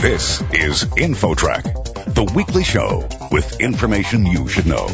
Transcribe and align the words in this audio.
This 0.00 0.40
is 0.54 0.84
InfoTrack, 0.84 2.14
the 2.14 2.24
weekly 2.34 2.64
show 2.64 3.06
with 3.30 3.60
information 3.60 4.24
you 4.24 4.48
should 4.48 4.64
know. 4.64 4.88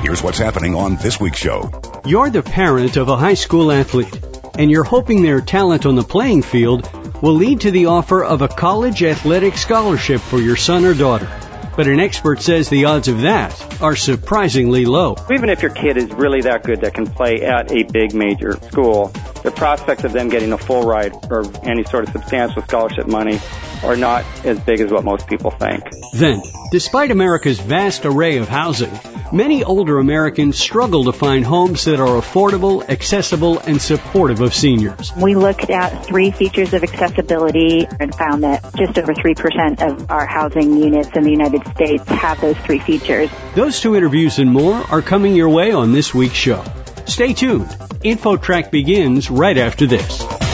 Here's 0.00 0.22
what's 0.22 0.38
happening 0.38 0.74
on 0.74 0.96
this 0.96 1.20
week's 1.20 1.36
show. 1.36 1.70
You're 2.06 2.30
the 2.30 2.42
parent 2.42 2.96
of 2.96 3.10
a 3.10 3.18
high 3.18 3.34
school 3.34 3.70
athlete, 3.70 4.18
and 4.58 4.70
you're 4.70 4.82
hoping 4.82 5.20
their 5.20 5.42
talent 5.42 5.84
on 5.84 5.94
the 5.94 6.02
playing 6.02 6.40
field 6.40 6.90
will 7.20 7.34
lead 7.34 7.60
to 7.60 7.70
the 7.70 7.84
offer 7.84 8.24
of 8.24 8.40
a 8.40 8.48
college 8.48 9.02
athletic 9.02 9.58
scholarship 9.58 10.22
for 10.22 10.38
your 10.38 10.56
son 10.56 10.86
or 10.86 10.94
daughter. 10.94 11.30
But 11.76 11.86
an 11.86 12.00
expert 12.00 12.40
says 12.40 12.70
the 12.70 12.86
odds 12.86 13.08
of 13.08 13.20
that 13.20 13.82
are 13.82 13.94
surprisingly 13.94 14.86
low. 14.86 15.16
Even 15.30 15.50
if 15.50 15.60
your 15.60 15.72
kid 15.72 15.98
is 15.98 16.10
really 16.12 16.40
that 16.40 16.64
good 16.64 16.80
that 16.80 16.94
can 16.94 17.06
play 17.06 17.42
at 17.42 17.70
a 17.70 17.82
big 17.82 18.14
major 18.14 18.52
school, 18.68 19.08
the 19.42 19.50
prospects 19.50 20.04
of 20.04 20.14
them 20.14 20.30
getting 20.30 20.54
a 20.54 20.58
full 20.58 20.84
ride 20.84 21.12
or 21.30 21.44
any 21.62 21.84
sort 21.84 22.04
of 22.04 22.12
substantial 22.14 22.62
scholarship 22.62 23.06
money 23.06 23.38
are 23.82 23.96
not 23.96 24.24
as 24.44 24.58
big 24.60 24.80
as 24.80 24.90
what 24.90 25.04
most 25.04 25.26
people 25.26 25.50
think. 25.50 25.84
Then, 26.12 26.42
despite 26.70 27.10
America's 27.10 27.60
vast 27.60 28.04
array 28.04 28.38
of 28.38 28.48
housing, 28.48 28.92
many 29.32 29.64
older 29.64 29.98
Americans 29.98 30.58
struggle 30.58 31.04
to 31.04 31.12
find 31.12 31.44
homes 31.44 31.84
that 31.84 32.00
are 32.00 32.20
affordable, 32.20 32.88
accessible, 32.88 33.58
and 33.60 33.80
supportive 33.80 34.40
of 34.40 34.54
seniors. 34.54 35.12
We 35.16 35.34
looked 35.34 35.70
at 35.70 36.06
three 36.06 36.30
features 36.30 36.72
of 36.74 36.82
accessibility 36.82 37.86
and 38.00 38.14
found 38.14 38.44
that 38.44 38.62
just 38.76 38.98
over 38.98 39.14
3% 39.14 39.82
of 39.82 40.10
our 40.10 40.26
housing 40.26 40.76
units 40.76 41.10
in 41.14 41.24
the 41.24 41.30
United 41.30 41.66
States 41.68 42.04
have 42.08 42.40
those 42.40 42.56
three 42.58 42.78
features. 42.78 43.30
Those 43.54 43.80
two 43.80 43.96
interviews 43.96 44.38
and 44.38 44.50
more 44.50 44.74
are 44.74 45.02
coming 45.02 45.34
your 45.34 45.48
way 45.48 45.72
on 45.72 45.92
this 45.92 46.14
week's 46.14 46.34
show. 46.34 46.64
Stay 47.06 47.32
tuned. 47.32 47.68
InfoTrack 48.04 48.70
begins 48.70 49.30
right 49.30 49.56
after 49.56 49.86
this. 49.86 50.45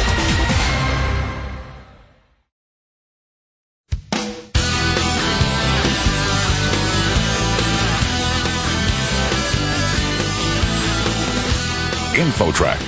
InfoTrack, 12.22 12.78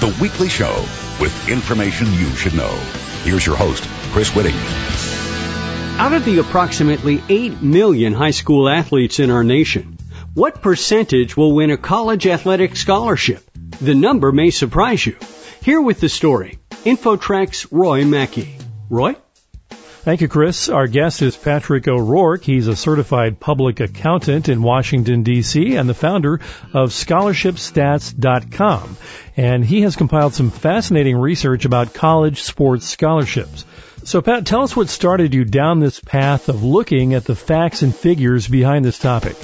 the 0.00 0.16
weekly 0.18 0.48
show 0.48 0.74
with 1.20 1.50
information 1.50 2.06
you 2.14 2.30
should 2.30 2.54
know. 2.54 2.74
Here's 3.22 3.44
your 3.44 3.54
host, 3.54 3.84
Chris 4.12 4.30
Whitting. 4.30 4.56
Out 5.98 6.14
of 6.14 6.24
the 6.24 6.38
approximately 6.38 7.22
8 7.28 7.60
million 7.60 8.14
high 8.14 8.30
school 8.30 8.66
athletes 8.66 9.18
in 9.18 9.30
our 9.30 9.44
nation, 9.44 9.98
what 10.32 10.62
percentage 10.62 11.36
will 11.36 11.52
win 11.52 11.70
a 11.70 11.76
college 11.76 12.26
athletic 12.26 12.76
scholarship? 12.76 13.42
The 13.78 13.94
number 13.94 14.32
may 14.32 14.48
surprise 14.48 15.04
you. 15.04 15.16
Here 15.62 15.82
with 15.82 16.00
the 16.00 16.08
story, 16.08 16.58
InfoTrack's 16.86 17.70
Roy 17.70 18.06
Mackey. 18.06 18.56
Roy? 18.88 19.16
Thank 20.08 20.22
you, 20.22 20.28
Chris. 20.28 20.70
Our 20.70 20.86
guest 20.86 21.20
is 21.20 21.36
Patrick 21.36 21.86
O'Rourke. 21.86 22.42
He's 22.42 22.66
a 22.66 22.74
certified 22.74 23.38
public 23.38 23.80
accountant 23.80 24.48
in 24.48 24.62
Washington, 24.62 25.22
D.C. 25.22 25.76
and 25.76 25.86
the 25.86 25.92
founder 25.92 26.40
of 26.72 26.92
scholarshipstats.com. 26.92 28.96
And 29.36 29.62
he 29.62 29.82
has 29.82 29.96
compiled 29.96 30.32
some 30.32 30.50
fascinating 30.50 31.18
research 31.18 31.66
about 31.66 31.92
college 31.92 32.40
sports 32.40 32.86
scholarships. 32.86 33.66
So, 34.04 34.22
Pat, 34.22 34.46
tell 34.46 34.62
us 34.62 34.74
what 34.74 34.88
started 34.88 35.34
you 35.34 35.44
down 35.44 35.78
this 35.78 36.00
path 36.00 36.48
of 36.48 36.64
looking 36.64 37.12
at 37.12 37.26
the 37.26 37.36
facts 37.36 37.82
and 37.82 37.94
figures 37.94 38.48
behind 38.48 38.86
this 38.86 38.98
topic. 38.98 39.36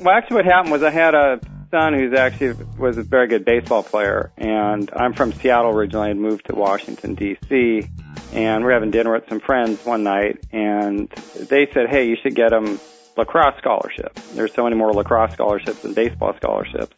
Well, 0.00 0.16
actually, 0.16 0.34
what 0.34 0.46
happened 0.46 0.72
was 0.72 0.82
I 0.82 0.90
had 0.90 1.14
a 1.14 1.38
son 1.70 1.94
who's 1.94 2.12
actually 2.12 2.54
was 2.76 2.98
a 2.98 3.04
very 3.04 3.28
good 3.28 3.44
baseball 3.44 3.84
player, 3.84 4.32
and 4.36 4.90
I'm 4.92 5.12
from 5.12 5.32
Seattle 5.32 5.70
originally 5.70 6.10
and 6.10 6.20
moved 6.20 6.46
to 6.46 6.56
Washington 6.56 7.14
D.C. 7.14 7.88
And 8.32 8.64
we're 8.64 8.72
having 8.72 8.90
dinner 8.90 9.12
with 9.12 9.28
some 9.28 9.40
friends 9.40 9.84
one 9.84 10.02
night, 10.04 10.38
and 10.52 11.08
they 11.38 11.68
said, 11.72 11.90
"Hey, 11.90 12.06
you 12.06 12.16
should 12.22 12.34
get 12.34 12.50
them 12.50 12.80
lacrosse 13.16 13.58
scholarship. 13.58 14.14
There's 14.34 14.54
so 14.54 14.64
many 14.64 14.74
more 14.74 14.92
lacrosse 14.92 15.32
scholarships 15.32 15.82
than 15.82 15.92
baseball 15.92 16.34
scholarships." 16.36 16.96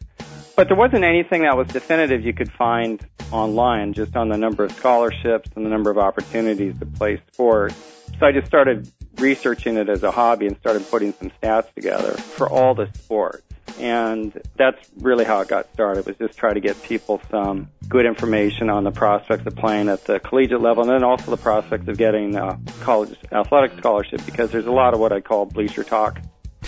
But 0.55 0.69
there 0.69 0.77
wasn't 0.77 1.03
anything 1.03 1.41
that 1.41 1.57
was 1.57 1.67
definitive 1.67 2.25
you 2.25 2.31
could 2.31 2.51
find 2.51 3.05
online, 3.31 3.91
just 3.91 4.15
on 4.15 4.29
the 4.29 4.37
number 4.37 4.63
of 4.63 4.71
scholarships 4.71 5.49
and 5.55 5.65
the 5.65 5.69
number 5.69 5.91
of 5.91 5.97
opportunities 5.97 6.79
to 6.79 6.85
play 6.85 7.21
sports. 7.33 7.75
So 8.17 8.25
I 8.25 8.31
just 8.31 8.47
started 8.47 8.89
researching 9.17 9.75
it 9.75 9.89
as 9.89 10.03
a 10.03 10.11
hobby 10.11 10.47
and 10.47 10.57
started 10.57 10.89
putting 10.89 11.11
some 11.11 11.31
stats 11.41 11.73
together 11.73 12.13
for 12.13 12.49
all 12.49 12.73
the 12.73 12.87
sports. 12.93 13.43
And 13.79 14.41
that's 14.55 14.79
really 14.97 15.25
how 15.25 15.41
it 15.41 15.47
got 15.47 15.71
started, 15.73 16.05
was 16.05 16.15
just 16.17 16.37
try 16.37 16.53
to 16.53 16.59
get 16.59 16.81
people 16.83 17.21
some 17.29 17.69
good 17.87 18.05
information 18.05 18.69
on 18.69 18.83
the 18.83 18.91
prospects 18.91 19.45
of 19.45 19.55
playing 19.55 19.89
at 19.89 20.05
the 20.05 20.19
collegiate 20.19 20.61
level 20.61 20.83
and 20.83 20.91
then 20.91 21.03
also 21.03 21.31
the 21.31 21.41
prospects 21.41 21.87
of 21.87 21.97
getting 21.97 22.35
a 22.35 22.59
college 22.81 23.15
athletic 23.31 23.77
scholarship 23.77 24.25
because 24.25 24.51
there's 24.51 24.65
a 24.65 24.71
lot 24.71 24.93
of 24.93 24.99
what 24.99 25.11
I 25.11 25.19
call 25.19 25.45
bleacher 25.45 25.83
talk 25.83 26.19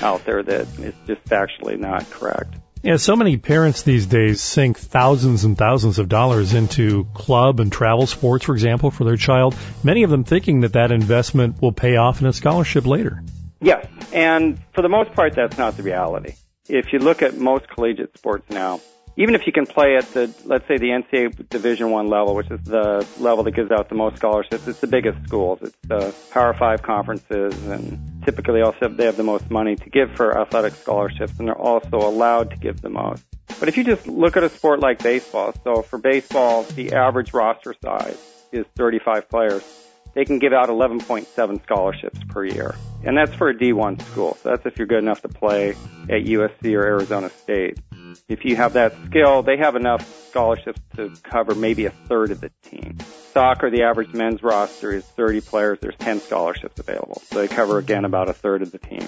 out 0.02 0.26
there 0.26 0.44
that 0.44 0.68
is 0.80 0.94
just 1.06 1.24
factually 1.26 1.80
not 1.80 2.10
correct. 2.12 2.56
Yeah, 2.84 2.98
so 2.98 3.16
many 3.16 3.38
parents 3.38 3.82
these 3.82 4.06
days 4.06 4.40
sink 4.40 4.78
thousands 4.78 5.44
and 5.44 5.58
thousands 5.58 5.98
of 5.98 6.08
dollars 6.10 6.54
into 6.54 7.06
club 7.14 7.60
and 7.60 7.72
travel 7.72 8.06
sports, 8.06 8.46
for 8.46 8.54
example, 8.54 8.92
for 8.92 9.04
their 9.04 9.18
child. 9.18 9.56
Many 9.84 10.04
of 10.04 10.10
them 10.10 10.24
thinking 10.24 10.62
that 10.62 10.74
that 10.74 10.92
investment 10.92 11.62
will 11.62 11.72
pay 11.72 11.96
off 11.96 12.22
in 12.22 12.28
a 12.28 12.34
scholarship 12.34 12.86
later. 12.86 13.24
Yes, 13.60 13.88
and 14.14 14.60
for 14.74 14.84
the 14.84 14.90
most 14.90 15.14
part, 15.14 15.34
that's 15.34 15.58
not 15.58 15.76
the 15.76 15.84
reality. 15.84 16.34
If 16.70 16.92
you 16.92 17.00
look 17.00 17.22
at 17.22 17.38
most 17.38 17.68
collegiate 17.70 18.18
sports 18.18 18.50
now, 18.50 18.82
even 19.16 19.34
if 19.34 19.48
you 19.48 19.52
can 19.52 19.66
play 19.66 19.98
at 19.98 20.14
the, 20.14 20.32
let's 20.46 20.68
say 20.68 20.78
the 20.78 20.90
NCAA 20.90 21.50
Division 21.50 21.90
One 21.90 22.08
level, 22.08 22.36
which 22.36 22.52
is 22.52 22.62
the 22.64 23.06
level 23.20 23.44
that 23.46 23.52
gives 23.52 23.72
out 23.72 23.90
the 23.90 23.96
most 23.96 24.18
scholarships, 24.18 24.68
it's 24.68 24.80
the 24.80 24.88
biggest 24.88 25.18
schools. 25.26 25.60
It's 25.64 25.78
the 25.88 26.14
Power 26.30 26.54
Five 26.54 26.84
conferences, 26.84 27.56
and 27.66 28.22
typically 28.24 28.62
also 28.62 28.90
they 28.90 29.06
have 29.06 29.18
the 29.18 29.24
most 29.24 29.50
money 29.50 29.76
to 29.76 29.90
give 29.90 30.12
for 30.12 30.40
athletic 30.40 30.76
scholarships, 30.76 31.40
and 31.40 31.48
they're 31.48 31.58
also 31.58 31.98
allowed 31.98 32.52
to 32.52 32.58
give 32.58 32.82
the 32.82 32.90
most. 32.90 33.24
But 33.60 33.70
if 33.70 33.78
you 33.78 33.84
just 33.84 34.06
look 34.08 34.38
at 34.38 34.44
a 34.44 34.50
sport 34.50 34.82
like 34.82 35.02
baseball, 35.02 35.54
so 35.64 35.82
for 35.82 35.98
baseball, 35.98 36.64
the 36.64 36.94
average 36.94 37.34
roster 37.34 37.74
size 37.84 38.18
is 38.52 38.66
35 38.76 39.30
players. 39.30 39.64
They 40.18 40.26
can 40.26 40.40
give 40.40 40.52
out 40.52 40.68
11.7 40.70 41.62
scholarships 41.62 42.20
per 42.30 42.44
year. 42.44 42.74
And 43.04 43.16
that's 43.16 43.36
for 43.36 43.50
a 43.50 43.54
D1 43.54 44.02
school. 44.02 44.36
So 44.42 44.50
that's 44.50 44.66
if 44.66 44.80
you're 44.80 44.88
good 44.88 45.04
enough 45.04 45.22
to 45.22 45.28
play 45.28 45.76
at 46.10 46.24
USC 46.26 46.74
or 46.74 46.84
Arizona 46.84 47.30
State. 47.30 47.78
If 48.28 48.44
you 48.44 48.56
have 48.56 48.74
that 48.74 48.96
skill, 49.06 49.44
they 49.44 49.58
have 49.58 49.76
enough 49.76 50.28
scholarships 50.30 50.82
to 50.96 51.14
cover 51.22 51.54
maybe 51.54 51.86
a 51.86 51.92
third 51.92 52.32
of 52.32 52.42
the 52.42 52.50
team. 52.64 52.98
Soccer, 53.32 53.70
the 53.70 53.84
average 53.84 54.12
men's 54.16 54.42
roster 54.42 54.92
is 54.92 55.06
30 55.06 55.42
players. 55.42 55.78
There's 55.82 55.96
10 55.98 56.20
scholarships 56.22 56.80
available. 56.80 57.22
So 57.26 57.38
they 57.38 57.48
cover 57.48 57.78
again 57.78 58.04
about 58.04 58.28
a 58.28 58.34
third 58.34 58.64
of 58.64 58.72
the 58.72 58.80
team. 58.80 59.08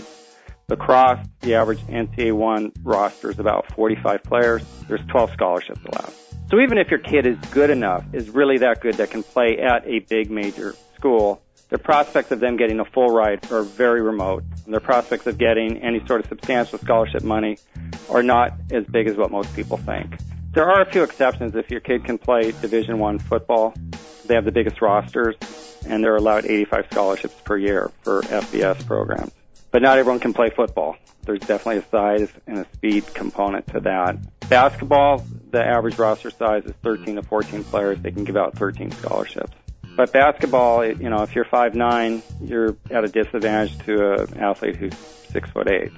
Lacrosse, 0.68 1.26
the 1.40 1.56
average 1.56 1.80
NCAA 1.88 2.34
1 2.34 2.72
roster 2.84 3.32
is 3.32 3.40
about 3.40 3.74
45 3.74 4.22
players. 4.22 4.62
There's 4.88 5.02
12 5.08 5.32
scholarships 5.32 5.82
allowed. 5.92 6.14
So 6.52 6.60
even 6.60 6.78
if 6.78 6.92
your 6.92 7.00
kid 7.00 7.26
is 7.26 7.38
good 7.50 7.72
enough, 7.72 8.06
is 8.14 8.30
really 8.30 8.60
that 8.60 8.82
good 8.82 8.94
that 8.96 9.10
can 9.10 9.24
play 9.24 9.58
at 9.58 9.88
a 9.88 10.00
big 10.08 10.30
major 10.30 10.76
school, 11.00 11.42
the 11.70 11.78
prospects 11.78 12.32
of 12.32 12.40
them 12.40 12.58
getting 12.58 12.80
a 12.80 12.86
full 12.86 13.10
ride 13.10 13.52
are 13.52 13.64
very 13.64 14.02
remote. 14.02 14.44
And 14.66 14.74
the 14.74 14.80
prospects 14.80 15.28
of 15.28 15.38
getting 15.38 15.78
any 15.78 16.06
sort 16.06 16.22
of 16.22 16.28
substantial 16.28 16.80
scholarship 16.80 17.24
money 17.24 17.58
are 18.10 18.24
not 18.24 18.54
as 18.72 18.86
big 18.86 19.08
as 19.08 19.16
what 19.16 19.32
most 19.32 19.56
people 19.56 19.78
think. 19.78 20.18
There 20.52 20.68
are 20.68 20.82
a 20.82 20.92
few 20.92 21.04
exceptions. 21.04 21.56
If 21.56 21.70
your 21.70 21.80
kid 21.80 22.06
can 22.06 22.18
play 22.18 22.52
Division 22.52 22.98
One 23.00 23.20
football, 23.20 23.76
they 24.26 24.34
have 24.36 24.46
the 24.46 24.52
biggest 24.52 24.82
rosters, 24.82 25.36
and 25.88 26.04
they're 26.04 26.16
allowed 26.16 26.46
85 26.46 26.88
scholarships 26.92 27.36
per 27.44 27.58
year 27.58 27.92
for 28.02 28.24
FBS 28.24 28.86
programs. 28.86 29.32
But 29.72 29.84
not 29.84 30.00
everyone 30.00 30.20
can 30.20 30.34
play 30.34 30.50
football. 30.50 30.98
There's 31.22 31.40
definitely 31.42 31.84
a 31.84 31.90
size 31.90 32.30
and 32.48 32.58
a 32.60 32.66
speed 32.74 33.14
component 33.14 33.68
to 33.68 33.80
that. 33.82 34.18
Basketball, 34.50 35.24
the 35.52 35.64
average 35.64 36.00
roster 36.00 36.32
size 36.32 36.66
is 36.66 36.74
13 36.82 37.18
to 37.18 37.22
14 37.22 37.64
players. 37.66 38.00
They 38.00 38.10
can 38.10 38.24
give 38.24 38.36
out 38.36 38.58
13 38.58 38.90
scholarships. 38.92 39.56
But 40.00 40.14
basketball, 40.14 40.86
you 40.86 41.10
know, 41.10 41.24
if 41.24 41.36
you're 41.36 41.44
five 41.44 41.76
nine, 41.76 42.24
you're 42.42 42.78
at 42.90 43.04
a 43.04 43.10
disadvantage 43.10 43.78
to 43.80 44.22
an 44.22 44.38
athlete 44.40 44.78
who's 44.78 44.94
six 45.30 45.50
foot 45.50 45.70
eight. 45.70 45.92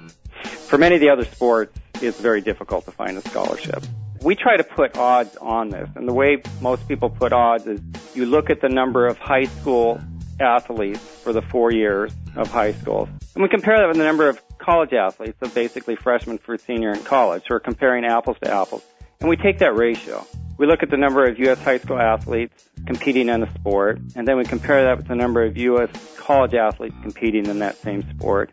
For 0.43 0.79
many 0.79 0.95
of 0.95 1.01
the 1.01 1.11
other 1.11 1.23
sports, 1.23 1.77
it's 2.01 2.19
very 2.19 2.41
difficult 2.41 2.85
to 2.85 2.91
find 2.91 3.15
a 3.15 3.21
scholarship. 3.21 3.83
We 4.23 4.33
try 4.33 4.57
to 4.57 4.63
put 4.63 4.97
odds 4.97 5.37
on 5.37 5.69
this, 5.69 5.87
and 5.95 6.07
the 6.07 6.15
way 6.15 6.41
most 6.61 6.87
people 6.87 7.11
put 7.11 7.31
odds 7.31 7.67
is 7.67 7.79
you 8.15 8.25
look 8.25 8.49
at 8.49 8.59
the 8.59 8.69
number 8.69 9.05
of 9.05 9.19
high 9.19 9.45
school 9.45 10.01
athletes 10.39 10.99
for 11.21 11.31
the 11.31 11.43
four 11.43 11.71
years 11.71 12.11
of 12.35 12.49
high 12.49 12.71
school, 12.71 13.07
and 13.35 13.43
we 13.43 13.49
compare 13.49 13.77
that 13.77 13.87
with 13.87 13.97
the 13.97 14.03
number 14.03 14.27
of 14.27 14.41
college 14.57 14.93
athletes, 14.93 15.37
so 15.39 15.47
basically 15.49 15.95
freshman 15.95 16.39
through 16.39 16.57
senior 16.57 16.89
in 16.91 17.03
college. 17.03 17.43
So 17.43 17.49
we're 17.51 17.59
comparing 17.59 18.03
apples 18.03 18.37
to 18.43 18.51
apples, 18.51 18.83
and 19.19 19.29
we 19.29 19.35
take 19.35 19.59
that 19.59 19.75
ratio. 19.75 20.25
We 20.61 20.67
look 20.67 20.83
at 20.83 20.91
the 20.91 20.97
number 20.97 21.25
of 21.25 21.39
U.S. 21.39 21.57
high 21.57 21.79
school 21.79 21.97
athletes 21.97 22.69
competing 22.85 23.29
in 23.29 23.41
a 23.41 23.51
sport, 23.55 23.99
and 24.15 24.27
then 24.27 24.37
we 24.37 24.45
compare 24.45 24.83
that 24.83 24.97
with 24.97 25.07
the 25.07 25.15
number 25.15 25.43
of 25.43 25.57
U.S. 25.57 25.89
college 26.17 26.53
athletes 26.53 26.93
competing 27.01 27.47
in 27.47 27.57
that 27.59 27.77
same 27.77 28.07
sport. 28.11 28.51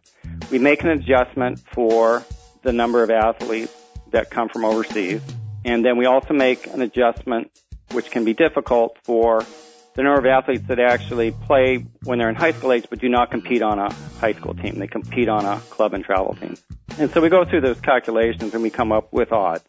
We 0.51 0.59
make 0.59 0.83
an 0.83 0.89
adjustment 0.89 1.61
for 1.75 2.25
the 2.63 2.73
number 2.73 3.03
of 3.03 3.11
athletes 3.11 3.75
that 4.11 4.31
come 4.31 4.49
from 4.49 4.65
overseas, 4.65 5.21
and 5.67 5.85
then 5.85 5.99
we 5.99 6.07
also 6.07 6.33
make 6.33 6.67
an 6.69 6.81
adjustment, 6.81 7.51
which 7.91 8.11
can 8.11 8.25
be 8.25 8.33
difficult, 8.33 8.97
for 9.05 9.45
the 9.93 10.03
number 10.03 10.19
of 10.19 10.25
athletes 10.25 10.67
that 10.69 10.79
actually 10.79 11.33
play 11.33 11.85
when 12.05 12.19
they're 12.19 12.31
in 12.31 12.37
high 12.37 12.53
school 12.53 12.73
age 12.73 12.87
but 12.89 13.01
do 13.01 13.11
not 13.11 13.31
compete 13.31 13.61
on 13.61 13.79
a 13.79 13.93
high 14.19 14.33
school 14.33 14.55
team. 14.55 14.79
They 14.79 14.87
compete 14.87 15.29
on 15.29 15.45
a 15.45 15.61
club 15.69 15.93
and 15.93 16.03
travel 16.03 16.35
team. 16.37 16.57
And 16.97 17.11
so 17.11 17.21
we 17.21 17.29
go 17.29 17.45
through 17.45 17.61
those 17.61 17.81
calculations 17.83 18.55
and 18.55 18.63
we 18.63 18.71
come 18.71 18.93
up 18.93 19.13
with 19.13 19.31
odds. 19.31 19.65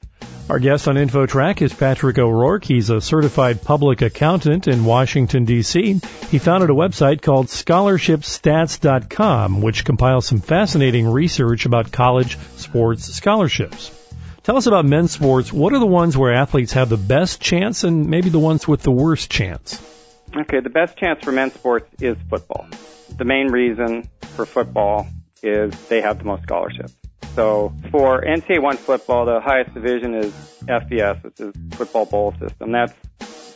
Our 0.50 0.58
guest 0.58 0.88
on 0.88 0.96
InfoTrack 0.96 1.62
is 1.62 1.72
Patrick 1.72 2.18
O'Rourke. 2.18 2.66
He's 2.66 2.90
a 2.90 3.02
certified 3.02 3.62
public 3.62 4.02
accountant 4.02 4.68
in 4.68 4.84
Washington, 4.84 5.46
D.C. 5.46 6.02
He 6.32 6.40
founded 6.40 6.72
a 6.72 6.74
website 6.74 7.22
called 7.22 7.50
scholarshipstats.com, 7.50 9.62
which 9.62 9.86
compiles 9.86 10.26
some 10.26 10.42
fascinating 10.42 11.08
research 11.08 11.68
about 11.68 11.92
college 11.92 12.40
sports 12.56 13.14
scholarships. 13.14 13.92
Tell 14.42 14.58
us 14.58 14.66
about 14.66 14.86
men's 14.86 15.12
sports. 15.12 15.54
What 15.54 15.74
are 15.74 15.80
the 15.80 15.86
ones 15.86 16.18
where 16.18 16.34
athletes 16.34 16.74
have 16.74 16.90
the 16.90 16.98
best 16.98 17.40
chance 17.40 17.84
and 17.84 18.10
maybe 18.10 18.30
the 18.30 18.40
ones 18.40 18.68
with 18.68 18.82
the 18.82 18.90
worst 18.90 19.30
chance? 19.30 19.80
Okay, 20.36 20.62
the 20.62 20.72
best 20.72 20.98
chance 20.98 21.24
for 21.24 21.32
men's 21.32 21.54
sports 21.54 21.88
is 22.02 22.18
football. 22.28 22.68
The 23.16 23.26
main 23.26 23.52
reason 23.52 24.10
for 24.20 24.48
football 24.48 25.06
is 25.44 25.76
they 25.90 26.02
have 26.02 26.18
the 26.18 26.26
most 26.26 26.42
scholarships. 26.42 26.96
So 27.36 27.74
for 27.92 28.22
NCAA 28.22 28.62
1 28.62 28.78
football, 28.78 29.26
the 29.26 29.40
highest 29.40 29.74
division 29.74 30.14
is 30.16 30.34
FBS, 30.64 31.24
which 31.24 31.40
is 31.40 31.54
football 31.72 32.06
bowl 32.06 32.34
system. 32.40 32.72
That's 32.72 32.94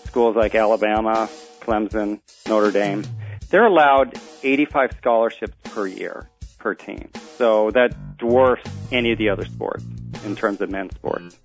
schools 0.06 0.36
like 0.36 0.56
Alabama, 0.56 1.30
Clemson, 1.60 2.20
Notre 2.48 2.72
Dame. 2.72 3.04
They're 3.50 3.66
allowed 3.66 4.20
85 4.44 4.92
scholarships 4.98 5.56
per 5.64 5.88
year 5.88 6.30
per 6.60 6.74
team. 6.74 7.10
So 7.38 7.72
that 7.72 8.18
dwarfs 8.18 8.64
any 8.92 9.12
of 9.12 9.18
the 9.18 9.30
other 9.30 9.46
sports 9.46 9.84
in 10.24 10.36
terms 10.36 10.62
of 10.62 10.70
men's 10.70 10.94
sports. 10.96 11.38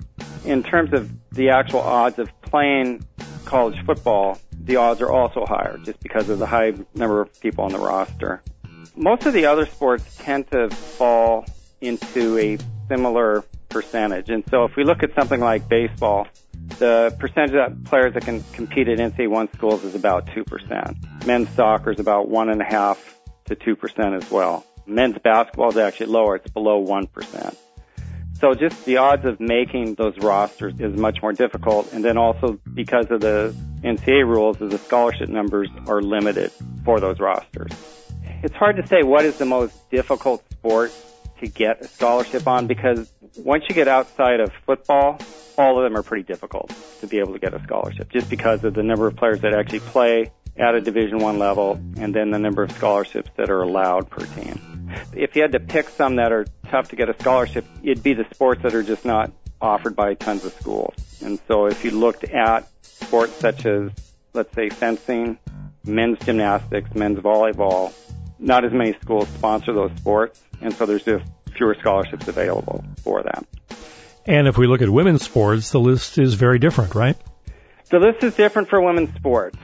In 0.44 0.62
terms 0.62 0.92
of 0.92 1.10
the 1.32 1.50
actual 1.50 1.80
odds 1.80 2.18
of 2.18 2.30
playing 2.42 3.04
college 3.44 3.84
football, 3.84 4.38
the 4.64 4.76
odds 4.76 5.00
are 5.00 5.10
also 5.10 5.44
higher 5.44 5.78
just 5.78 6.00
because 6.00 6.28
of 6.28 6.38
the 6.38 6.46
high 6.46 6.74
number 6.94 7.20
of 7.20 7.40
people 7.40 7.64
on 7.64 7.72
the 7.72 7.78
roster. 7.78 8.42
Most 8.94 9.26
of 9.26 9.32
the 9.32 9.46
other 9.46 9.66
sports 9.66 10.16
tend 10.18 10.50
to 10.50 10.70
fall 10.70 11.46
into 11.80 12.38
a 12.38 12.58
similar 12.88 13.44
percentage. 13.68 14.30
And 14.30 14.44
so 14.50 14.64
if 14.64 14.76
we 14.76 14.84
look 14.84 15.02
at 15.02 15.14
something 15.14 15.40
like 15.40 15.68
baseball, 15.68 16.26
the 16.78 17.14
percentage 17.18 17.54
of 17.54 17.84
players 17.84 18.14
that 18.14 18.24
can 18.24 18.42
compete 18.52 18.88
at 18.88 18.98
NCAA 18.98 19.28
one 19.28 19.52
schools 19.52 19.84
is 19.84 19.94
about 19.94 20.26
2%. 20.26 21.26
Men's 21.26 21.48
soccer 21.50 21.90
is 21.90 22.00
about 22.00 22.28
1.5 22.28 22.98
to 23.46 23.56
2% 23.56 24.16
as 24.16 24.30
well. 24.30 24.64
Men's 24.86 25.18
basketball 25.18 25.68
is 25.70 25.76
actually 25.76 26.06
lower. 26.06 26.36
It's 26.36 26.50
below 26.50 26.84
1%. 26.84 27.56
So 28.40 28.54
just 28.54 28.84
the 28.84 28.98
odds 28.98 29.24
of 29.24 29.40
making 29.40 29.94
those 29.94 30.16
rosters 30.18 30.74
is 30.78 30.96
much 30.96 31.20
more 31.22 31.32
difficult. 31.32 31.92
And 31.92 32.04
then 32.04 32.16
also 32.16 32.58
because 32.72 33.10
of 33.10 33.20
the 33.20 33.54
NCAA 33.82 34.26
rules, 34.26 34.58
the 34.58 34.78
scholarship 34.78 35.28
numbers 35.28 35.68
are 35.88 36.00
limited 36.00 36.52
for 36.84 37.00
those 37.00 37.18
rosters. 37.18 37.72
It's 38.42 38.54
hard 38.54 38.76
to 38.76 38.86
say 38.86 39.02
what 39.02 39.24
is 39.24 39.38
the 39.38 39.44
most 39.44 39.90
difficult 39.90 40.48
sport 40.52 40.92
to 41.40 41.48
get 41.48 41.80
a 41.80 41.88
scholarship 41.88 42.46
on 42.46 42.66
because 42.66 43.10
once 43.36 43.64
you 43.68 43.74
get 43.74 43.88
outside 43.88 44.40
of 44.40 44.52
football, 44.66 45.20
all 45.56 45.78
of 45.78 45.84
them 45.84 45.96
are 45.98 46.02
pretty 46.02 46.22
difficult 46.22 46.72
to 47.00 47.06
be 47.06 47.18
able 47.18 47.32
to 47.32 47.38
get 47.38 47.54
a 47.54 47.62
scholarship 47.62 48.10
just 48.10 48.30
because 48.30 48.62
of 48.64 48.74
the 48.74 48.82
number 48.82 49.06
of 49.06 49.16
players 49.16 49.40
that 49.40 49.52
actually 49.54 49.80
play 49.80 50.30
at 50.56 50.74
a 50.74 50.80
division 50.80 51.18
one 51.18 51.38
level 51.38 51.80
and 51.96 52.14
then 52.14 52.30
the 52.30 52.38
number 52.38 52.62
of 52.62 52.72
scholarships 52.72 53.30
that 53.36 53.50
are 53.50 53.62
allowed 53.62 54.10
per 54.10 54.24
team. 54.26 54.90
If 55.14 55.36
you 55.36 55.42
had 55.42 55.52
to 55.52 55.60
pick 55.60 55.88
some 55.88 56.16
that 56.16 56.32
are 56.32 56.46
tough 56.68 56.88
to 56.88 56.96
get 56.96 57.08
a 57.08 57.14
scholarship, 57.14 57.64
it'd 57.82 58.02
be 58.02 58.14
the 58.14 58.26
sports 58.32 58.62
that 58.62 58.74
are 58.74 58.82
just 58.82 59.04
not 59.04 59.32
offered 59.60 59.94
by 59.94 60.14
tons 60.14 60.44
of 60.44 60.52
schools. 60.54 60.94
And 61.24 61.38
so 61.48 61.66
if 61.66 61.84
you 61.84 61.90
looked 61.90 62.24
at 62.24 62.68
sports 62.82 63.34
such 63.34 63.66
as, 63.66 63.90
let's 64.32 64.52
say, 64.54 64.68
fencing, 64.68 65.38
men's 65.84 66.18
gymnastics, 66.20 66.94
men's 66.94 67.18
volleyball, 67.18 67.92
not 68.38 68.64
as 68.64 68.72
many 68.72 68.94
schools 69.00 69.28
sponsor 69.28 69.72
those 69.72 69.90
sports, 69.96 70.40
and 70.60 70.72
so 70.74 70.86
there's 70.86 71.04
just 71.04 71.24
fewer 71.56 71.76
scholarships 71.80 72.28
available 72.28 72.84
for 73.02 73.22
them. 73.22 73.46
And 74.26 74.46
if 74.46 74.58
we 74.58 74.66
look 74.66 74.82
at 74.82 74.90
women's 74.90 75.24
sports, 75.24 75.70
the 75.70 75.80
list 75.80 76.18
is 76.18 76.34
very 76.34 76.58
different, 76.58 76.94
right? 76.94 77.16
The 77.90 77.98
list 77.98 78.22
is 78.22 78.34
different 78.34 78.68
for 78.68 78.80
women's 78.80 79.14
sports. 79.14 79.58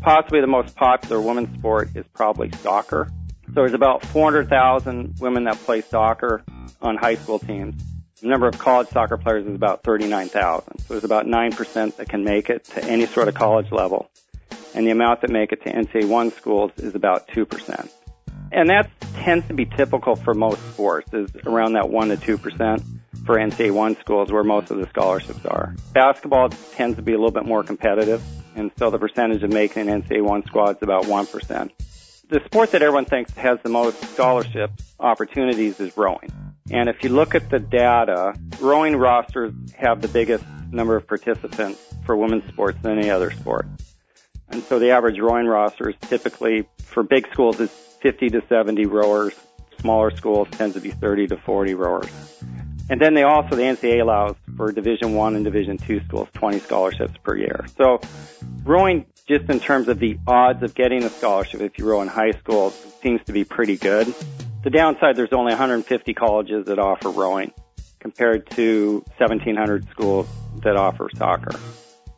Possibly 0.00 0.40
the 0.40 0.48
most 0.48 0.74
popular 0.74 1.20
women's 1.20 1.56
sport 1.56 1.90
is 1.94 2.04
probably 2.12 2.50
soccer. 2.62 3.08
So 3.46 3.52
there's 3.54 3.74
about 3.74 4.04
400,000 4.06 5.16
women 5.20 5.44
that 5.44 5.56
play 5.58 5.80
soccer 5.80 6.42
on 6.82 6.96
high 6.96 7.14
school 7.14 7.38
teams. 7.38 7.80
The 8.20 8.28
number 8.28 8.48
of 8.48 8.58
college 8.58 8.88
soccer 8.88 9.16
players 9.16 9.46
is 9.46 9.54
about 9.54 9.82
39,000. 9.82 10.78
So 10.80 10.84
there's 10.88 11.04
about 11.04 11.26
9% 11.26 11.96
that 11.96 12.08
can 12.08 12.24
make 12.24 12.50
it 12.50 12.64
to 12.64 12.84
any 12.84 13.06
sort 13.06 13.28
of 13.28 13.34
college 13.34 13.70
level. 13.70 14.10
And 14.74 14.86
the 14.86 14.90
amount 14.90 15.22
that 15.22 15.30
make 15.30 15.52
it 15.52 15.62
to 15.64 15.72
NCAA 15.72 16.08
1 16.08 16.32
schools 16.32 16.72
is 16.76 16.94
about 16.94 17.28
2%. 17.28 17.90
And 18.52 18.68
that 18.70 18.90
tends 19.14 19.46
to 19.48 19.54
be 19.54 19.64
typical 19.64 20.16
for 20.16 20.34
most 20.34 20.60
sports, 20.72 21.12
is 21.12 21.30
around 21.46 21.74
that 21.74 21.88
1 21.88 22.08
to 22.08 22.16
2% 22.16 22.82
for 23.24 23.36
NCAA 23.36 23.70
1 23.70 23.96
schools 24.00 24.32
where 24.32 24.42
most 24.42 24.70
of 24.70 24.78
the 24.78 24.88
scholarships 24.88 25.44
are. 25.44 25.74
Basketball 25.92 26.48
tends 26.48 26.96
to 26.96 27.02
be 27.02 27.12
a 27.12 27.16
little 27.16 27.30
bit 27.30 27.44
more 27.44 27.62
competitive, 27.62 28.22
and 28.56 28.70
so 28.78 28.90
the 28.90 28.98
percentage 28.98 29.42
of 29.42 29.52
making 29.52 29.88
an 29.88 30.02
NCAA 30.02 30.22
1 30.22 30.46
squad 30.46 30.76
is 30.76 30.82
about 30.82 31.04
1%. 31.04 31.70
The 32.28 32.40
sport 32.44 32.70
that 32.72 32.82
everyone 32.82 33.06
thinks 33.06 33.32
has 33.34 33.58
the 33.62 33.68
most 33.68 34.02
scholarship 34.12 34.70
opportunities 34.98 35.80
is 35.80 35.96
rowing. 35.96 36.30
And 36.70 36.88
if 36.88 37.02
you 37.02 37.10
look 37.10 37.34
at 37.34 37.50
the 37.50 37.58
data, 37.58 38.34
rowing 38.60 38.96
rosters 38.96 39.52
have 39.76 40.00
the 40.00 40.08
biggest 40.08 40.44
number 40.70 40.96
of 40.96 41.06
participants 41.06 41.80
for 42.04 42.16
women's 42.16 42.46
sports 42.48 42.78
than 42.82 42.98
any 42.98 43.10
other 43.10 43.32
sport. 43.32 43.66
And 44.48 44.62
so 44.64 44.78
the 44.78 44.90
average 44.90 45.18
rowing 45.18 45.46
roster 45.46 45.90
is 45.90 45.96
typically, 46.02 46.68
for 46.78 47.02
big 47.02 47.26
schools, 47.32 47.60
is 47.60 47.70
50 48.02 48.30
to 48.30 48.42
70 48.48 48.86
rowers. 48.86 49.34
Smaller 49.80 50.10
schools 50.10 50.48
tend 50.52 50.74
to 50.74 50.80
be 50.80 50.90
30 50.90 51.28
to 51.28 51.36
40 51.38 51.74
rowers. 51.74 52.10
And 52.90 53.00
then 53.00 53.14
they 53.14 53.22
also, 53.22 53.54
the 53.54 53.62
NCAA 53.62 54.02
allows 54.02 54.34
for 54.56 54.72
Division 54.72 55.14
One 55.14 55.36
and 55.36 55.44
Division 55.44 55.78
Two 55.78 56.00
schools 56.04 56.28
20 56.34 56.58
scholarships 56.58 57.14
per 57.22 57.36
year. 57.36 57.64
So 57.76 58.00
rowing, 58.64 59.06
just 59.28 59.48
in 59.48 59.60
terms 59.60 59.88
of 59.88 60.00
the 60.00 60.18
odds 60.26 60.62
of 60.64 60.74
getting 60.74 61.04
a 61.04 61.10
scholarship 61.10 61.60
if 61.60 61.78
you 61.78 61.88
row 61.88 62.02
in 62.02 62.08
high 62.08 62.32
school, 62.32 62.70
seems 63.00 63.24
to 63.26 63.32
be 63.32 63.44
pretty 63.44 63.76
good. 63.76 64.12
The 64.64 64.70
downside, 64.70 65.16
there's 65.16 65.32
only 65.32 65.52
150 65.52 66.14
colleges 66.14 66.66
that 66.66 66.78
offer 66.78 67.10
rowing 67.10 67.52
compared 68.00 68.50
to 68.50 69.04
1,700 69.18 69.88
schools 69.90 70.26
that 70.64 70.76
offer 70.76 71.08
soccer. 71.16 71.58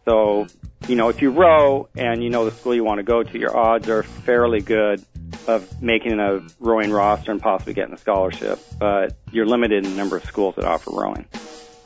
So, 0.06 0.46
you 0.88 0.96
know, 0.96 1.11
if 1.11 1.20
you 1.20 1.31
row 1.31 1.88
and 1.94 2.25
you 2.25 2.31
know 2.31 2.49
the 2.49 2.56
school 2.56 2.75
you 2.75 2.82
want 2.82 2.99
to 2.99 3.05
go 3.05 3.23
to, 3.23 3.38
your 3.38 3.56
odds 3.56 3.88
are 3.88 4.02
fairly 4.02 4.61
good 4.61 5.05
of 5.47 5.83
making 5.83 6.19
a 6.21 6.41
rowing 6.61 6.91
roster 6.91 7.31
and 7.31 7.41
possibly 7.41 7.75
getting 7.75 7.94
a 7.94 7.99
scholarship, 7.99 8.58
but 8.79 9.17
you're 9.31 9.46
limited 9.46 9.84
in 9.84 9.91
the 9.91 9.96
number 9.96 10.17
of 10.17 10.25
schools 10.25 10.55
that 10.56 10.65
offer 10.65 10.91
rowing. 10.93 11.27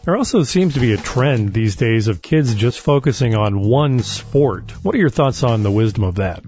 There 0.05 0.17
also 0.17 0.45
seems 0.45 0.75
to 0.75 0.81
be 0.81 0.93
a 0.93 0.97
trend 0.97 1.53
these 1.53 1.75
days 1.77 2.07
of 2.07 2.23
kids 2.23 2.55
just 2.55 2.79
focusing 2.79 3.35
on 3.35 3.61
one 3.61 4.01
sport. 4.01 4.71
What 4.85 4.95
are 4.95 4.99
your 4.99 5.11
thoughts 5.11 5.43
on 5.43 5.65
the 5.65 5.71
wisdom 5.71 6.05
of 6.05 6.17
that? 6.17 6.45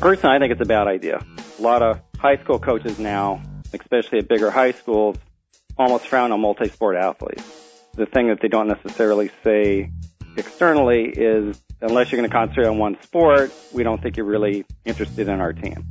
Personally, 0.00 0.36
I 0.36 0.38
think 0.38 0.52
it's 0.52 0.62
a 0.62 0.66
bad 0.66 0.86
idea. 0.86 1.24
A 1.58 1.62
lot 1.62 1.82
of 1.82 2.00
high 2.18 2.36
school 2.38 2.58
coaches 2.58 2.98
now, 2.98 3.42
especially 3.74 4.20
at 4.20 4.28
bigger 4.28 4.50
high 4.50 4.72
schools, 4.72 5.16
almost 5.76 6.06
frown 6.06 6.32
on 6.32 6.40
multi-sport 6.40 6.96
athletes. 6.96 7.44
The 7.94 8.06
thing 8.06 8.28
that 8.28 8.40
they 8.40 8.48
don't 8.48 8.68
necessarily 8.68 9.30
say 9.44 9.90
externally 10.36 11.04
is 11.04 11.60
unless 11.80 12.10
you're 12.10 12.18
going 12.18 12.30
to 12.30 12.34
concentrate 12.34 12.66
on 12.66 12.78
one 12.78 13.00
sport, 13.02 13.52
we 13.72 13.82
don't 13.82 14.02
think 14.02 14.16
you're 14.16 14.26
really 14.26 14.64
interested 14.84 15.28
in 15.28 15.40
our 15.40 15.52
team. 15.52 15.86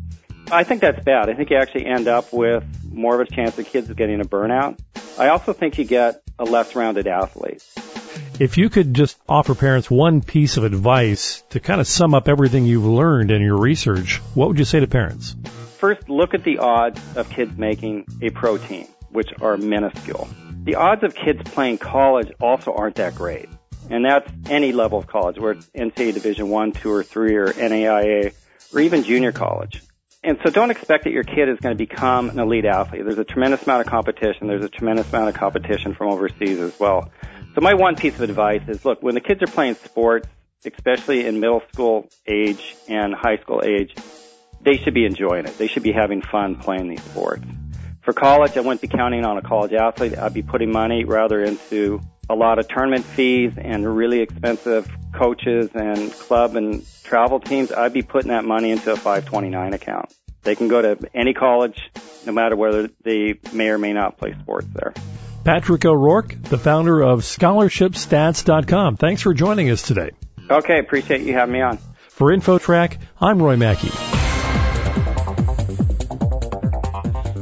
I 0.52 0.64
think 0.64 0.82
that's 0.82 1.04
bad. 1.04 1.30
I 1.30 1.34
think 1.34 1.50
you 1.50 1.58
actually 1.58 1.86
end 1.86 2.08
up 2.08 2.32
with 2.32 2.64
more 2.92 3.20
of 3.20 3.28
a 3.28 3.32
chance 3.32 3.58
of 3.58 3.66
kids 3.66 3.92
getting 3.94 4.22
a 4.22 4.25
burnout. 4.25 4.80
I 5.18 5.30
also 5.30 5.54
think 5.54 5.78
you 5.78 5.86
get 5.86 6.22
a 6.38 6.44
less 6.44 6.75
rounded 6.75 7.08
athlete. 7.08 7.64
If 8.40 8.58
you 8.58 8.70
could 8.70 8.94
just 8.94 9.18
offer 9.28 9.56
parents 9.56 9.90
one 9.90 10.22
piece 10.22 10.58
of 10.58 10.64
advice 10.64 11.42
to 11.50 11.60
kind 11.60 11.82
of 11.82 11.88
sum 11.88 12.14
up 12.14 12.28
everything 12.28 12.66
you've 12.66 12.86
learned 12.86 13.32
in 13.32 13.42
your 13.42 13.58
research, 13.58 14.18
what 14.34 14.50
would 14.50 14.60
you 14.60 14.66
say 14.66 14.80
to 14.80 14.88
parents? 14.88 15.36
First, 15.78 16.10
look 16.10 16.34
at 16.34 16.44
the 16.44 16.60
odds 16.60 17.00
of 17.16 17.30
kids 17.30 17.58
making 17.58 18.06
a 18.22 18.30
pro 18.30 18.58
team, 18.58 18.88
which 19.10 19.30
are 19.42 19.58
minuscule. 19.58 20.28
The 20.64 20.75
odds 20.75 21.04
of 21.04 21.16
kids 21.16 21.50
playing 21.52 21.78
college 21.78 22.32
also 22.42 22.74
aren't 22.74 22.96
that 22.96 23.16
great. 23.16 23.50
And 23.90 24.04
that's 24.04 24.30
any 24.50 24.72
level 24.72 24.98
of 24.98 25.08
college, 25.08 25.38
where 25.38 25.52
it's 25.52 25.68
NCAA 25.68 26.14
Division 26.14 26.50
One, 26.50 26.72
Two, 26.72 26.92
or 26.92 27.04
Three, 27.04 27.36
or 27.36 27.48
NAIA, 27.48 28.34
or 28.74 28.80
even 28.80 29.04
junior 29.04 29.32
college. 29.32 29.82
And 30.25 30.39
so 30.44 30.50
don't 30.50 30.72
expect 30.72 31.03
that 31.03 31.13
your 31.13 31.24
kid 31.24 31.50
is 31.50 31.60
going 31.60 31.77
to 31.77 31.77
become 31.77 32.32
an 32.32 32.39
elite 32.39 32.65
athlete. 32.65 33.03
There's 33.05 33.20
a 33.20 33.24
tremendous 33.24 33.62
amount 33.62 33.82
of 33.82 33.88
competition. 33.88 34.48
There's 34.48 34.65
a 34.65 34.70
tremendous 34.70 35.08
amount 35.10 35.29
of 35.29 35.36
competition 35.36 35.94
from 35.94 36.12
overseas 36.12 36.60
as 36.60 36.79
well. 36.79 37.12
So 37.53 37.62
my 37.62 37.75
one 37.75 37.96
piece 37.96 38.15
of 38.15 38.22
advice 38.22 38.63
is 38.67 38.84
look, 38.84 39.03
when 39.03 39.13
the 39.13 39.22
kids 39.22 39.44
are 39.44 39.48
playing 39.48 39.75
sports, 39.75 40.27
especially 40.65 41.27
in 41.27 41.39
middle 41.39 41.62
school 41.72 42.10
age 42.25 42.75
and 42.88 43.13
high 43.13 43.38
school 43.38 43.62
age, 43.63 43.94
they 44.62 44.77
should 44.77 44.96
be 44.96 45.05
enjoying 45.05 45.46
it. 45.46 45.60
They 45.60 45.67
should 45.67 45.84
be 45.84 45.91
having 45.91 46.24
fun 46.24 46.55
playing 46.55 46.89
these 46.89 47.03
sports. 47.03 47.46
For 48.01 48.12
college, 48.12 48.58
I 48.58 48.62
wouldn't 48.62 48.82
be 48.82 48.88
counting 48.88 49.25
on 49.25 49.38
a 49.38 49.44
college 49.44 49.74
athlete. 49.74 50.17
I'd 50.17 50.34
be 50.34 50.41
putting 50.41 50.72
money 50.72 51.05
rather 51.05 51.44
into 51.44 52.01
a 52.32 52.36
lot 52.36 52.58
of 52.58 52.67
tournament 52.67 53.05
fees 53.05 53.53
and 53.60 53.96
really 53.96 54.22
expensive 54.22 54.89
coaches 55.18 55.70
and 55.74 56.12
club 56.12 56.56
and 56.56 56.86
travel 57.04 57.40
teams, 57.40 57.72
I'd 57.72 57.94
be 57.94 58.02
putting 58.02 58.30
that 58.30 58.46
money 58.46 58.72
into 58.72 58.92
a 58.92 58.96
529 58.96 59.74
account. 59.74 60.14
They 60.44 60.56
can 60.56 60.68
go 60.68 60.82
to 60.82 61.10
any 61.14 61.34
college, 61.34 61.80
no 62.26 62.32
matter 62.32 62.56
whether 62.56 62.90
they 63.04 63.40
may 63.52 63.70
or 63.70 63.78
may 63.78 63.94
not 63.94 64.18
play 64.18 64.36
sports 64.42 64.68
there. 64.74 64.94
Patrick 65.44 65.86
O'Rourke, 65.86 66.36
the 66.44 66.58
founder 66.58 67.02
of 67.02 67.22
ScholarshipStats.com. 67.22 68.98
Thanks 68.98 69.22
for 69.22 69.34
joining 69.34 69.70
us 69.70 69.82
today. 69.82 70.12
Okay, 70.50 70.80
appreciate 70.80 71.22
you 71.22 71.34
having 71.34 71.54
me 71.54 71.62
on. 71.62 71.78
For 72.10 72.36
InfoTrack, 72.36 72.98
I'm 73.20 73.42
Roy 73.42 73.58
Mackey. 73.58 73.92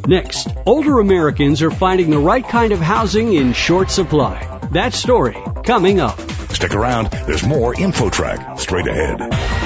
Next, 0.05 0.49
older 0.65 0.99
Americans 0.99 1.61
are 1.61 1.71
finding 1.71 2.09
the 2.09 2.19
right 2.19 2.45
kind 2.45 2.73
of 2.73 2.79
housing 2.79 3.33
in 3.33 3.53
short 3.53 3.89
supply. 3.89 4.59
That 4.73 4.93
story 4.93 5.37
coming 5.63 6.01
up. 6.01 6.19
Stick 6.53 6.75
around. 6.75 7.09
There's 7.25 7.43
more 7.43 7.73
InfoTrack 7.73 8.59
straight 8.59 8.87
ahead. 8.87 9.62